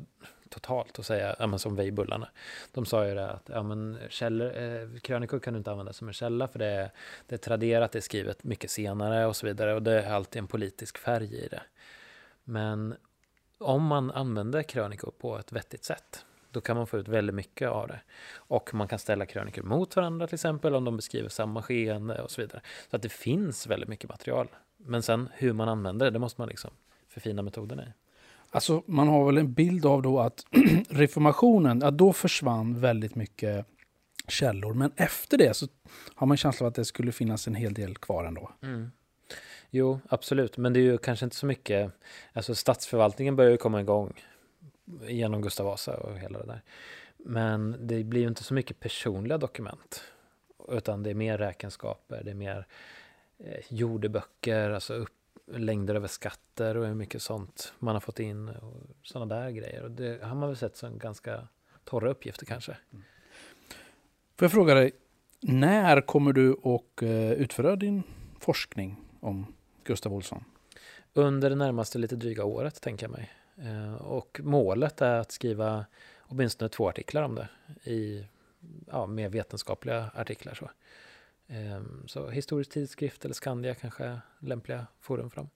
totalt 0.48 0.98
och 0.98 1.06
säga, 1.06 1.36
ja, 1.38 1.46
men 1.46 1.58
som 1.58 1.76
Weibullarna. 1.76 2.28
De 2.72 2.86
sa 2.86 3.06
ju 3.06 3.14
det 3.14 3.30
att 3.30 3.48
ja, 3.52 3.62
men 3.62 3.98
källor, 4.08 4.56
eh, 4.56 5.00
krönikor 5.00 5.38
kan 5.38 5.54
du 5.54 5.58
inte 5.58 5.70
använda 5.70 5.92
som 5.92 6.08
en 6.08 6.14
källa 6.14 6.48
för 6.48 6.58
det 6.58 6.66
är, 6.66 6.90
det 7.26 7.34
är 7.34 7.38
traderat, 7.38 7.92
det 7.92 7.98
är 7.98 8.00
skrivet 8.00 8.44
mycket 8.44 8.70
senare 8.70 9.26
och 9.26 9.36
så 9.36 9.46
vidare 9.46 9.74
och 9.74 9.82
det 9.82 10.02
är 10.02 10.12
alltid 10.12 10.38
en 10.38 10.46
politisk 10.46 10.98
färg 10.98 11.34
i 11.34 11.48
det. 11.48 11.62
Men 12.44 12.94
om 13.58 13.82
man 13.82 14.10
använder 14.10 14.62
krönikor 14.62 15.12
på 15.18 15.38
ett 15.38 15.52
vettigt 15.52 15.84
sätt 15.84 16.24
då 16.50 16.60
kan 16.60 16.76
man 16.76 16.86
få 16.86 16.98
ut 16.98 17.08
väldigt 17.08 17.34
mycket 17.34 17.68
av 17.68 17.88
det. 17.88 18.00
Och 18.36 18.74
man 18.74 18.88
kan 18.88 18.98
ställa 18.98 19.26
krönikor 19.26 19.62
mot 19.62 19.96
varandra 19.96 20.26
till 20.26 20.34
exempel 20.34 20.74
om 20.74 20.84
de 20.84 20.96
beskriver 20.96 21.28
samma 21.28 21.62
skeende 21.62 22.22
och 22.22 22.30
så 22.30 22.40
vidare. 22.40 22.60
Så 22.90 22.96
att 22.96 23.02
det 23.02 23.12
finns 23.12 23.66
väldigt 23.66 23.88
mycket 23.88 24.10
material. 24.10 24.48
Men 24.84 25.02
sen 25.02 25.28
hur 25.32 25.52
man 25.52 25.68
använder 25.68 26.06
det, 26.06 26.10
det 26.10 26.18
måste 26.18 26.40
man 26.40 26.48
liksom 26.48 26.70
förfina 27.08 27.42
metoderna 27.42 27.82
i. 27.82 27.86
Alltså 28.50 28.82
man 28.86 29.08
har 29.08 29.26
väl 29.26 29.38
en 29.38 29.52
bild 29.52 29.86
av 29.86 30.02
då 30.02 30.20
att 30.20 30.44
reformationen, 30.88 31.80
ja, 31.80 31.90
då 31.90 32.12
försvann 32.12 32.80
väldigt 32.80 33.14
mycket 33.14 33.66
källor. 34.28 34.74
Men 34.74 34.92
efter 34.96 35.38
det 35.38 35.56
så 35.56 35.66
har 36.14 36.26
man 36.26 36.36
känslan 36.36 36.66
av 36.66 36.68
att 36.68 36.74
det 36.74 36.84
skulle 36.84 37.12
finnas 37.12 37.46
en 37.46 37.54
hel 37.54 37.74
del 37.74 37.96
kvar 37.96 38.24
ändå. 38.24 38.50
Mm. 38.62 38.90
Jo, 39.70 40.00
absolut. 40.08 40.56
Men 40.56 40.72
det 40.72 40.80
är 40.80 40.82
ju 40.82 40.98
kanske 40.98 41.24
inte 41.24 41.36
så 41.36 41.46
mycket, 41.46 41.92
alltså 42.32 42.54
statsförvaltningen 42.54 43.36
börjar 43.36 43.50
ju 43.50 43.56
komma 43.56 43.80
igång 43.80 44.12
genom 45.08 45.42
Gustav 45.42 45.66
Vasa 45.66 45.96
och 45.96 46.18
hela 46.18 46.38
det 46.38 46.46
där. 46.46 46.62
Men 47.16 47.76
det 47.80 48.04
blir 48.04 48.20
ju 48.20 48.28
inte 48.28 48.44
så 48.44 48.54
mycket 48.54 48.80
personliga 48.80 49.38
dokument. 49.38 50.02
Utan 50.68 51.02
det 51.02 51.10
är 51.10 51.14
mer 51.14 51.38
räkenskaper, 51.38 52.22
det 52.24 52.30
är 52.30 52.34
mer 52.34 52.66
jordeböcker, 53.68 54.70
alltså 54.70 54.94
upp, 54.94 55.10
längder 55.46 55.94
över 55.94 56.08
skatter 56.08 56.76
och 56.76 56.86
hur 56.86 56.94
mycket 56.94 57.22
sånt 57.22 57.72
man 57.78 57.94
har 57.94 58.00
fått 58.00 58.20
in 58.20 58.48
och 58.48 58.82
sådana 59.02 59.34
där 59.34 59.50
grejer. 59.50 59.82
Och 59.82 59.90
det 59.90 60.22
har 60.22 60.34
man 60.34 60.48
väl 60.48 60.56
sett 60.56 60.76
som 60.76 60.98
ganska 60.98 61.48
torra 61.84 62.10
uppgifter 62.10 62.46
kanske. 62.46 62.76
Mm. 62.92 63.04
Får 64.36 64.46
jag 64.46 64.52
fråga 64.52 64.74
dig, 64.74 64.92
när 65.40 66.00
kommer 66.00 66.32
du 66.32 66.52
att 66.52 67.02
eh, 67.02 67.32
utföra 67.32 67.76
din 67.76 68.02
forskning 68.40 68.96
om 69.20 69.54
Gustav 69.84 70.14
Olsson? 70.14 70.44
Under 71.12 71.50
det 71.50 71.56
närmaste 71.56 71.98
lite 71.98 72.16
dryga 72.16 72.44
året 72.44 72.80
tänker 72.80 73.06
jag 73.06 73.10
mig. 73.10 73.32
Eh, 73.56 73.94
och 73.94 74.40
målet 74.42 75.00
är 75.00 75.18
att 75.18 75.32
skriva 75.32 75.84
åtminstone 76.18 76.68
två 76.68 76.88
artiklar 76.88 77.22
om 77.22 77.34
det 77.34 77.48
i 77.90 78.26
ja, 78.90 79.06
mer 79.06 79.28
vetenskapliga 79.28 80.10
artiklar. 80.14 80.54
Så. 80.54 80.70
Ehm, 81.48 82.02
så 82.06 82.30
historisk 82.30 82.70
tidskrift 82.70 83.24
eller 83.24 83.34
Skandia 83.34 83.74
kanske 83.74 84.04
är 84.04 84.20
lämpliga 84.38 84.86
forum 85.00 85.30
för 85.30 85.36
dem. 85.36 85.48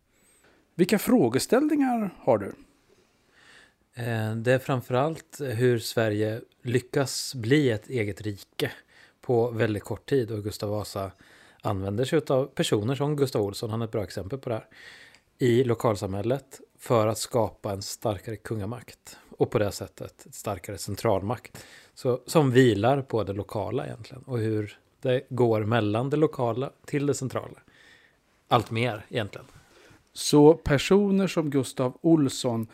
Vilka 0.75 0.99
frågeställningar 0.99 2.15
har 2.19 2.39
du? 2.39 2.53
Ehm, 3.95 4.43
det 4.43 4.53
är 4.53 4.59
framförallt 4.59 5.41
hur 5.41 5.79
Sverige 5.79 6.41
lyckas 6.63 7.35
bli 7.35 7.71
ett 7.71 7.89
eget 7.89 8.21
rike 8.21 8.73
på 9.21 9.51
väldigt 9.51 9.83
kort 9.83 10.09
tid 10.09 10.31
och 10.31 10.45
Gustav 10.45 10.71
Vasa 10.71 11.11
använder 11.63 12.05
sig 12.05 12.21
av 12.29 12.47
personer 12.47 12.95
som 12.95 13.17
Gustav 13.17 13.43
Olsson, 13.43 13.71
han 13.71 13.81
är 13.83 13.85
ett 13.85 13.93
bra 13.93 14.03
exempel 14.03 14.39
på 14.39 14.49
det 14.49 14.55
här, 14.55 14.67
i 15.39 15.65
lokalsamhället 15.65 16.61
för 16.79 17.07
att 17.07 17.19
skapa 17.19 17.73
en 17.73 17.83
starkare 17.83 18.37
kungamakt 18.37 19.19
och 19.39 19.51
på 19.51 19.59
det 19.59 19.73
sättet 19.73 20.27
ett 20.27 20.35
starkare 20.35 20.79
centralmakt 20.79 21.65
så, 21.95 22.21
som 22.27 22.51
vilar 22.51 23.03
på 23.03 23.25
det 23.25 23.33
lokala 23.33 23.87
egentligen 23.87 24.23
och 24.23 24.39
hur 24.39 24.79
det 25.01 25.23
går 25.29 25.65
mellan 25.65 26.11
det 26.11 26.17
lokala 26.17 26.71
till 26.85 27.07
det 27.07 27.15
centrala. 27.15 27.59
Allt 28.49 28.71
mer 28.71 29.07
egentligen. 29.09 29.47
Så 30.13 30.55
personer 30.55 31.27
som 31.27 31.51
Gustav 31.51 31.99
Olsson, 32.01 32.67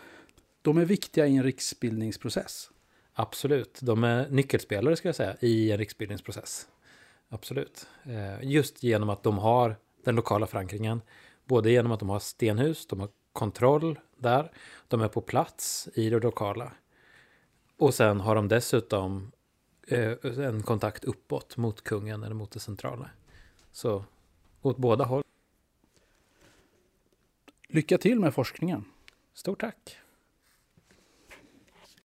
de 0.62 0.78
är 0.78 0.84
viktiga 0.84 1.26
i 1.26 1.36
en 1.36 1.42
riksbildningsprocess? 1.42 2.70
Absolut, 3.12 3.78
de 3.82 4.04
är 4.04 4.28
nyckelspelare 4.28 4.96
ska 4.96 5.08
jag 5.08 5.16
säga 5.16 5.36
i 5.40 5.72
en 5.72 5.78
riksbildningsprocess. 5.78 6.68
Absolut. 7.28 7.86
Eh, 8.04 8.42
just 8.42 8.82
genom 8.82 9.10
att 9.10 9.22
de 9.22 9.38
har 9.38 9.76
den 10.04 10.14
lokala 10.14 10.46
förankringen. 10.46 11.00
Både 11.44 11.70
genom 11.70 11.92
att 11.92 12.00
de 12.00 12.08
har 12.08 12.18
stenhus, 12.18 12.86
de 12.86 13.00
har 13.00 13.08
kontroll 13.32 13.98
där, 14.16 14.50
de 14.88 15.00
är 15.00 15.08
på 15.08 15.20
plats 15.20 15.88
i 15.94 16.10
det 16.10 16.20
lokala. 16.20 16.72
Och 17.78 17.94
sen 17.94 18.20
har 18.20 18.34
de 18.34 18.48
dessutom 18.48 19.32
en 19.88 20.62
kontakt 20.62 21.04
uppåt 21.04 21.56
mot 21.56 21.84
kungen 21.84 22.22
eller 22.22 22.34
mot 22.34 22.50
det 22.50 22.60
centrala. 22.60 23.10
Så 23.72 24.04
åt 24.62 24.76
båda 24.76 25.04
håll. 25.04 25.22
Lycka 27.68 27.98
till 27.98 28.20
med 28.20 28.34
forskningen. 28.34 28.84
Stort 29.34 29.60
tack. 29.60 29.98